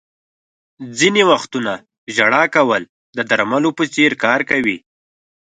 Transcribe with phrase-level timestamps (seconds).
[0.99, 1.71] •ځینې وختونه
[2.15, 2.83] ژړا کول
[3.17, 4.77] د درملو په څېر کار کوي.